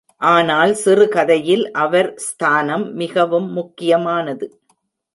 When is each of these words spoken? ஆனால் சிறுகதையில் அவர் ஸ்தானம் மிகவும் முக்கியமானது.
ஆனால் 0.21 0.73
சிறுகதையில் 0.73 1.71
அவர் 1.73 2.09
ஸ்தானம் 2.17 2.93
மிகவும் 2.93 3.49
முக்கியமானது. 3.51 4.47